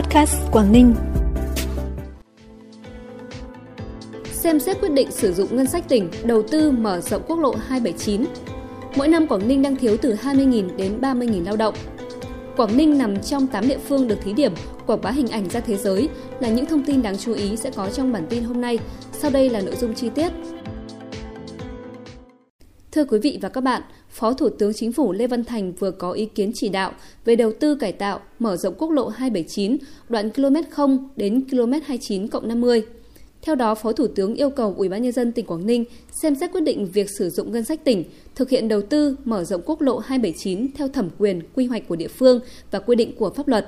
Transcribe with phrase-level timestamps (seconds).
[0.00, 0.94] Podcast Quảng Ninh.
[4.32, 7.54] Xem xét quyết định sử dụng ngân sách tỉnh đầu tư mở rộng quốc lộ
[7.54, 8.24] 279.
[8.96, 11.74] Mỗi năm Quảng Ninh đang thiếu từ 20.000 đến 30.000 lao động.
[12.56, 14.52] Quảng Ninh nằm trong 8 địa phương được thí điểm
[14.86, 16.08] quảng bá hình ảnh ra thế giới
[16.40, 18.78] là những thông tin đáng chú ý sẽ có trong bản tin hôm nay.
[19.12, 20.32] Sau đây là nội dung chi tiết.
[22.92, 25.90] Thưa quý vị và các bạn, Phó Thủ tướng Chính phủ Lê Văn Thành vừa
[25.90, 26.92] có ý kiến chỉ đạo
[27.24, 29.76] về đầu tư cải tạo, mở rộng quốc lộ 279
[30.08, 32.82] đoạn km 0 đến km 29 cộng 50.
[33.42, 35.84] Theo đó, Phó Thủ tướng yêu cầu Ủy ban nhân dân tỉnh Quảng Ninh
[36.22, 39.44] xem xét quyết định việc sử dụng ngân sách tỉnh thực hiện đầu tư mở
[39.44, 43.16] rộng quốc lộ 279 theo thẩm quyền quy hoạch của địa phương và quy định
[43.16, 43.66] của pháp luật.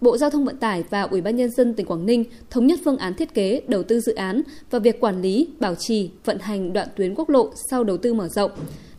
[0.00, 2.80] Bộ Giao thông Vận tải và Ủy ban nhân dân tỉnh Quảng Ninh thống nhất
[2.84, 6.38] phương án thiết kế, đầu tư dự án và việc quản lý, bảo trì, vận
[6.38, 8.50] hành đoạn tuyến quốc lộ sau đầu tư mở rộng,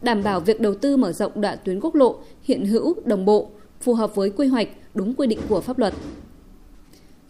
[0.01, 3.49] đảm bảo việc đầu tư mở rộng đoạn tuyến quốc lộ hiện hữu, đồng bộ,
[3.81, 5.93] phù hợp với quy hoạch, đúng quy định của pháp luật.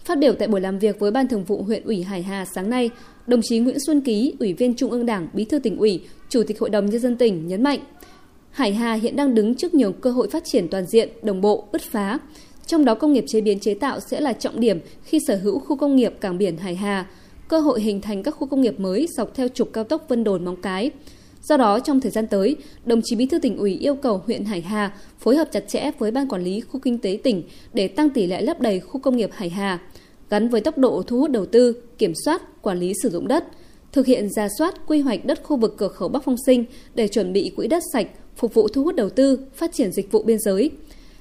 [0.06, 2.70] Phát biểu tại buổi làm việc với Ban Thường vụ huyện ủy Hải Hà sáng
[2.70, 2.90] nay,
[3.28, 6.44] đồng chí Nguyễn Xuân Ký, Ủy viên Trung ương Đảng, Bí thư tỉnh ủy, Chủ
[6.48, 7.80] tịch Hội đồng nhân dân tỉnh nhấn mạnh,
[8.52, 11.68] Hải Hà hiện đang đứng trước nhiều cơ hội phát triển toàn diện, đồng bộ,
[11.72, 12.20] bứt phá.
[12.66, 15.60] Trong đó công nghiệp chế biến chế tạo sẽ là trọng điểm khi sở hữu
[15.60, 17.06] khu công nghiệp cảng biển Hải Hà,
[17.48, 20.24] cơ hội hình thành các khu công nghiệp mới dọc theo trục cao tốc Vân
[20.24, 20.92] Đồn Móng Cái.
[21.44, 24.46] Do đó, trong thời gian tới, đồng chí Bí thư tỉnh ủy yêu cầu huyện
[24.46, 27.88] Hải Hà phối hợp chặt chẽ với Ban Quản lý Khu Kinh tế tỉnh để
[27.88, 29.80] tăng tỷ lệ lấp đầy khu công nghiệp Hải Hà,
[30.30, 33.44] gắn với tốc độ thu hút đầu tư, kiểm soát, quản lý sử dụng đất,
[33.92, 37.08] thực hiện ra soát quy hoạch đất khu vực cửa khẩu Bắc Phong Sinh để
[37.08, 40.24] chuẩn bị quỹ đất sạch, phục vụ thu hút đầu tư, phát triển dịch vụ
[40.24, 40.72] biên giới.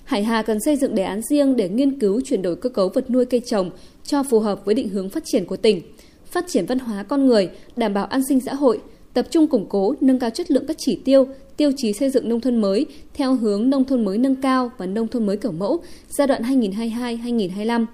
[0.04, 2.88] Hải Hà cần xây dựng đề án riêng để nghiên cứu chuyển đổi cơ cấu
[2.88, 3.70] vật nuôi cây trồng
[4.04, 5.82] cho phù hợp với định hướng phát triển của tỉnh,
[6.24, 8.80] phát triển văn hóa con người, đảm bảo an sinh xã hội,
[9.14, 12.28] tập trung củng cố, nâng cao chất lượng các chỉ tiêu, tiêu chí xây dựng
[12.28, 15.52] nông thôn mới theo hướng nông thôn mới nâng cao và nông thôn mới kiểu
[15.52, 17.86] mẫu giai đoạn 2022-2025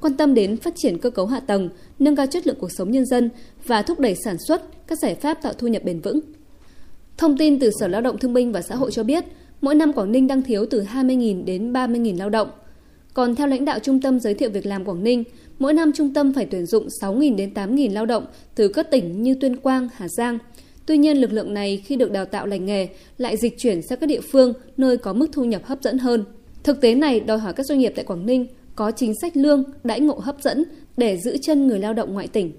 [0.00, 2.90] quan tâm đến phát triển cơ cấu hạ tầng, nâng cao chất lượng cuộc sống
[2.90, 3.30] nhân dân
[3.66, 6.20] và thúc đẩy sản xuất các giải pháp tạo thu nhập bền vững.
[7.16, 9.24] Thông tin từ Sở Lao động Thương binh và Xã hội cho biết,
[9.60, 12.48] mỗi năm Quảng Ninh đang thiếu từ 20.000 đến 30.000 lao động.
[13.14, 15.24] Còn theo lãnh đạo Trung tâm Giới thiệu Việc làm Quảng Ninh,
[15.58, 19.22] mỗi năm trung tâm phải tuyển dụng 6.000 đến 8.000 lao động từ các tỉnh
[19.22, 20.38] như Tuyên Quang, Hà Giang.
[20.86, 23.98] Tuy nhiên, lực lượng này khi được đào tạo lành nghề lại dịch chuyển sang
[23.98, 26.24] các địa phương nơi có mức thu nhập hấp dẫn hơn.
[26.62, 28.46] Thực tế này đòi hỏi các doanh nghiệp tại Quảng Ninh
[28.76, 30.64] có chính sách lương, đãi ngộ hấp dẫn
[30.96, 32.52] để giữ chân người lao động ngoại tỉnh.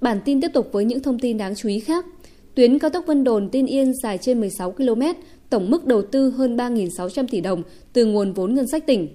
[0.00, 2.04] Bản tin tiếp tục với những thông tin đáng chú ý khác.
[2.56, 5.02] Tuyến cao tốc Vân Đồn Tiên Yên dài trên 16 km,
[5.50, 7.62] tổng mức đầu tư hơn 3.600 tỷ đồng
[7.92, 9.08] từ nguồn vốn ngân sách tỉnh.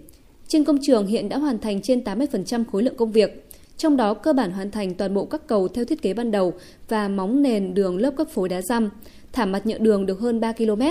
[0.47, 4.13] Trên công trường hiện đã hoàn thành trên 80% khối lượng công việc, trong đó
[4.13, 6.53] cơ bản hoàn thành toàn bộ các cầu theo thiết kế ban đầu
[6.89, 8.89] và móng nền đường lớp cấp phối đá răm,
[9.31, 10.81] thảm mặt nhựa đường được hơn 3 km.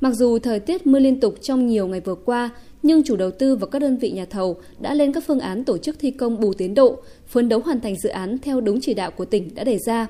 [0.00, 2.50] Mặc dù thời tiết mưa liên tục trong nhiều ngày vừa qua,
[2.82, 5.64] nhưng chủ đầu tư và các đơn vị nhà thầu đã lên các phương án
[5.64, 8.80] tổ chức thi công bù tiến độ, phấn đấu hoàn thành dự án theo đúng
[8.80, 10.06] chỉ đạo của tỉnh đã đề ra.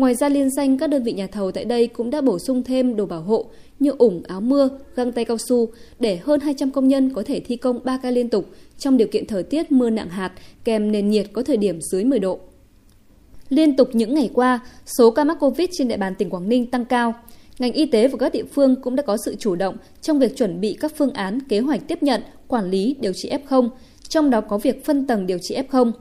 [0.00, 2.62] Ngoài ra liên danh các đơn vị nhà thầu tại đây cũng đã bổ sung
[2.62, 3.46] thêm đồ bảo hộ
[3.78, 5.68] như ủng, áo mưa, găng tay cao su
[5.98, 8.46] để hơn 200 công nhân có thể thi công 3 ca liên tục
[8.78, 10.32] trong điều kiện thời tiết mưa nặng hạt
[10.64, 12.38] kèm nền nhiệt có thời điểm dưới 10 độ.
[13.48, 14.60] Liên tục những ngày qua,
[14.98, 17.14] số ca mắc Covid trên địa bàn tỉnh Quảng Ninh tăng cao
[17.58, 20.36] ngành y tế và các địa phương cũng đã có sự chủ động trong việc
[20.36, 23.68] chuẩn bị các phương án kế hoạch tiếp nhận, quản lý, điều trị F0,
[24.08, 25.92] trong đó có việc phân tầng điều trị F0.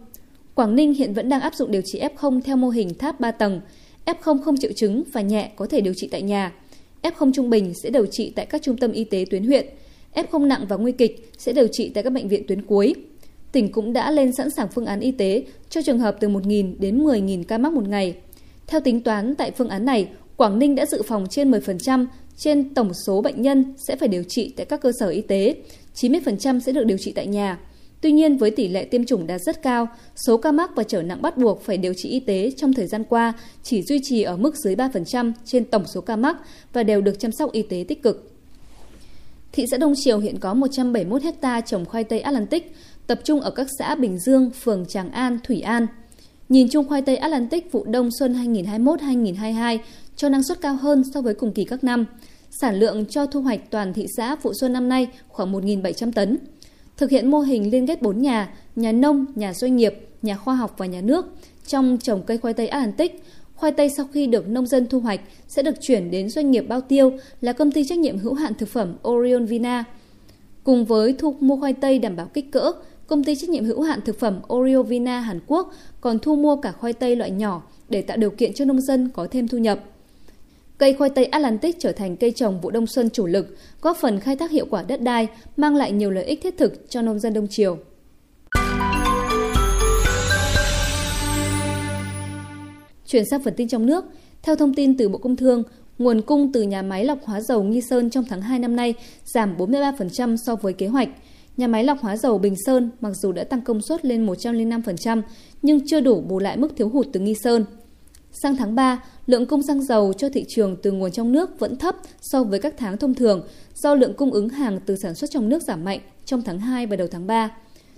[0.56, 3.32] Quảng Ninh hiện vẫn đang áp dụng điều trị F0 theo mô hình tháp 3
[3.32, 3.62] tầng.
[4.10, 6.54] F0 không triệu chứng và nhẹ có thể điều trị tại nhà.
[7.02, 9.66] F0 trung bình sẽ điều trị tại các trung tâm y tế tuyến huyện.
[10.14, 12.96] F0 nặng và nguy kịch sẽ điều trị tại các bệnh viện tuyến cuối.
[13.52, 16.74] Tỉnh cũng đã lên sẵn sàng phương án y tế cho trường hợp từ 1.000
[16.80, 18.16] đến 10.000 ca mắc một ngày.
[18.68, 22.06] Theo tính toán tại phương án này, Quảng Ninh đã dự phòng trên 10%
[22.38, 25.56] trên tổng số bệnh nhân sẽ phải điều trị tại các cơ sở y tế,
[25.96, 27.60] 90% sẽ được điều trị tại nhà.
[28.02, 31.02] Tuy nhiên, với tỷ lệ tiêm chủng đạt rất cao, số ca mắc và trở
[31.02, 33.34] nặng bắt buộc phải điều trị y tế trong thời gian qua
[33.64, 36.38] chỉ duy trì ở mức dưới 3% trên tổng số ca mắc
[36.74, 38.32] và đều được chăm sóc y tế tích cực.
[39.52, 42.76] Thị xã Đông Triều hiện có 171 ha trồng khoai tây Atlantic,
[43.08, 45.88] tập trung ở các xã Bình Dương, phường Tràng An, Thủy An.
[46.50, 49.78] Nhìn chung khoai tây Atlantic vụ đông xuân 2021-2022
[50.16, 52.06] cho năng suất cao hơn so với cùng kỳ các năm.
[52.62, 56.38] Sản lượng cho thu hoạch toàn thị xã vụ xuân năm nay khoảng 1.700 tấn.
[57.00, 60.56] Thực hiện mô hình liên kết bốn nhà, nhà nông, nhà doanh nghiệp, nhà khoa
[60.56, 61.26] học và nhà nước
[61.68, 63.24] trong trồng cây khoai tây Atlantic,
[63.56, 66.66] khoai tây sau khi được nông dân thu hoạch sẽ được chuyển đến doanh nghiệp
[66.68, 67.12] bao tiêu
[67.42, 69.84] là công ty trách nhiệm hữu hạn thực phẩm Orion Vina.
[70.64, 72.72] Cùng với thu mua khoai tây đảm bảo kích cỡ,
[73.08, 76.56] công ty trách nhiệm hữu hạn thực phẩm Oreo Vina Hàn Quốc còn thu mua
[76.56, 79.58] cả khoai tây loại nhỏ để tạo điều kiện cho nông dân có thêm thu
[79.58, 79.84] nhập.
[80.80, 84.20] Cây khoai tây Atlantic trở thành cây trồng vụ đông xuân chủ lực, góp phần
[84.20, 85.28] khai thác hiệu quả đất đai,
[85.58, 87.78] mang lại nhiều lợi ích thiết thực cho nông dân Đông Triều.
[93.06, 94.06] Chuyển sang phần tin trong nước,
[94.42, 95.64] theo thông tin từ Bộ Công Thương,
[95.98, 98.94] nguồn cung từ nhà máy lọc hóa dầu Nghi Sơn trong tháng 2 năm nay
[99.24, 101.10] giảm 43% so với kế hoạch.
[101.58, 105.22] Nhà máy lọc hóa dầu Bình Sơn mặc dù đã tăng công suất lên 105%
[105.62, 107.66] nhưng chưa đủ bù lại mức thiếu hụt từ Nghi Sơn.
[108.32, 111.76] Sang tháng 3, lượng cung xăng dầu cho thị trường từ nguồn trong nước vẫn
[111.76, 115.32] thấp so với các tháng thông thường do lượng cung ứng hàng từ sản xuất
[115.32, 117.52] trong nước giảm mạnh trong tháng 2 và đầu tháng 3.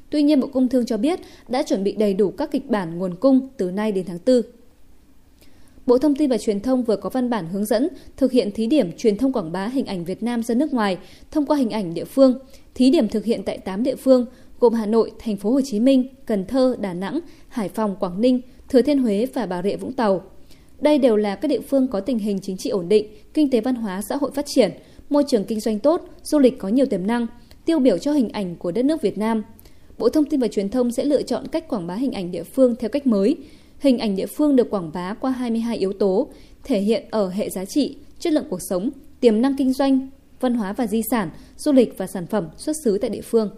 [0.09, 2.97] Tuy nhiên, Bộ Công Thương cho biết đã chuẩn bị đầy đủ các kịch bản
[2.97, 4.41] nguồn cung từ nay đến tháng 4.
[5.85, 7.87] Bộ Thông tin và Truyền thông vừa có văn bản hướng dẫn
[8.17, 10.97] thực hiện thí điểm truyền thông quảng bá hình ảnh Việt Nam ra nước ngoài
[11.31, 12.39] thông qua hình ảnh địa phương.
[12.75, 14.25] Thí điểm thực hiện tại 8 địa phương
[14.59, 18.21] gồm Hà Nội, Thành phố Hồ Chí Minh, Cần Thơ, Đà Nẵng, Hải Phòng, Quảng
[18.21, 18.41] Ninh,
[18.71, 20.21] Thừa Thiên Huế và Bà Rịa Vũng Tàu.
[20.79, 23.61] Đây đều là các địa phương có tình hình chính trị ổn định, kinh tế
[23.61, 24.71] văn hóa xã hội phát triển,
[25.09, 27.27] môi trường kinh doanh tốt, du lịch có nhiều tiềm năng,
[27.65, 29.43] tiêu biểu cho hình ảnh của đất nước Việt Nam.
[29.97, 32.43] Bộ Thông tin và Truyền thông sẽ lựa chọn cách quảng bá hình ảnh địa
[32.43, 33.37] phương theo cách mới,
[33.79, 36.27] Hình ảnh địa phương được quảng bá qua 22 yếu tố,
[36.63, 38.89] thể hiện ở hệ giá trị, chất lượng cuộc sống,
[39.19, 40.09] tiềm năng kinh doanh,
[40.39, 43.49] văn hóa và di sản, du lịch và sản phẩm xuất xứ tại địa phương.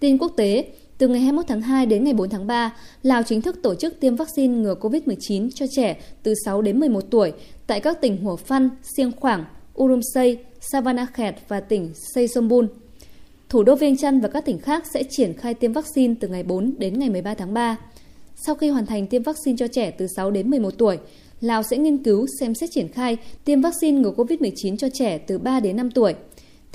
[0.00, 0.64] Tin quốc tế,
[0.98, 4.00] từ ngày 21 tháng 2 đến ngày 4 tháng 3, Lào chính thức tổ chức
[4.00, 7.32] tiêm vaccine ngừa COVID-19 cho trẻ từ 6 đến 11 tuổi
[7.66, 9.44] tại các tỉnh Hủa Phăn, Siêng Khoảng,
[9.74, 12.68] Urumqi, Savanakhet và tỉnh Seysombun.
[13.48, 16.42] Thủ đô Viêng Chăn và các tỉnh khác sẽ triển khai tiêm vaccine từ ngày
[16.42, 17.76] 4 đến ngày 13 tháng 3.
[18.46, 20.98] Sau khi hoàn thành tiêm vaccine cho trẻ từ 6 đến 11 tuổi,
[21.40, 25.38] Lào sẽ nghiên cứu xem xét triển khai tiêm vaccine ngừa COVID-19 cho trẻ từ
[25.38, 26.14] 3 đến 5 tuổi.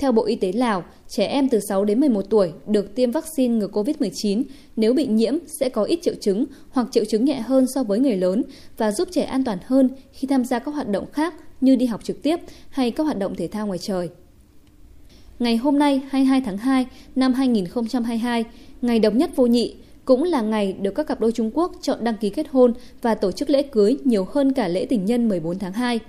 [0.00, 3.54] Theo Bộ Y tế Lào, trẻ em từ 6 đến 11 tuổi được tiêm vaccine
[3.54, 4.42] ngừa COVID-19
[4.76, 7.98] nếu bị nhiễm sẽ có ít triệu chứng hoặc triệu chứng nhẹ hơn so với
[7.98, 8.42] người lớn
[8.76, 11.86] và giúp trẻ an toàn hơn khi tham gia các hoạt động khác như đi
[11.86, 12.36] học trực tiếp
[12.70, 14.08] hay các hoạt động thể thao ngoài trời.
[15.38, 16.86] Ngày hôm nay 22 tháng 2
[17.16, 18.44] năm 2022,
[18.82, 19.74] ngày độc nhất vô nhị,
[20.04, 23.14] cũng là ngày được các cặp đôi Trung Quốc chọn đăng ký kết hôn và
[23.14, 26.00] tổ chức lễ cưới nhiều hơn cả lễ tình nhân 14 tháng 2.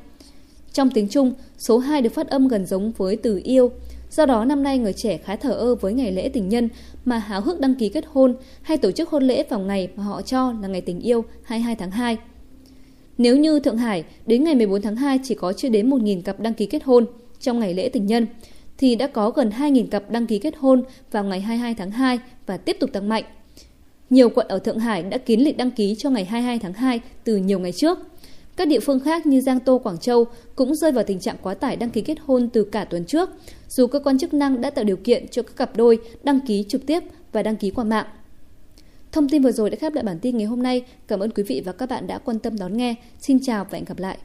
[0.73, 3.71] Trong tiếng Trung, số 2 được phát âm gần giống với từ yêu,
[4.11, 6.69] do đó năm nay người trẻ khá thờ ơ với ngày lễ tình nhân
[7.05, 10.03] mà háo hức đăng ký kết hôn hay tổ chức hôn lễ vào ngày mà
[10.03, 12.17] họ cho là ngày tình yêu 22 tháng 2.
[13.17, 16.39] Nếu như Thượng Hải đến ngày 14 tháng 2 chỉ có chưa đến 1.000 cặp
[16.39, 17.05] đăng ký kết hôn
[17.39, 18.27] trong ngày lễ tình nhân,
[18.77, 22.19] thì đã có gần 2.000 cặp đăng ký kết hôn vào ngày 22 tháng 2
[22.45, 23.23] và tiếp tục tăng mạnh.
[24.09, 26.99] Nhiều quận ở Thượng Hải đã kín lịch đăng ký cho ngày 22 tháng 2
[27.23, 27.99] từ nhiều ngày trước.
[28.55, 30.25] Các địa phương khác như Giang Tô, Quảng Châu
[30.55, 33.29] cũng rơi vào tình trạng quá tải đăng ký kết hôn từ cả tuần trước,
[33.67, 36.65] dù cơ quan chức năng đã tạo điều kiện cho các cặp đôi đăng ký
[36.67, 38.05] trực tiếp và đăng ký qua mạng.
[39.11, 40.81] Thông tin vừa rồi đã khép lại bản tin ngày hôm nay.
[41.07, 42.95] Cảm ơn quý vị và các bạn đã quan tâm đón nghe.
[43.21, 44.17] Xin chào và hẹn gặp lại.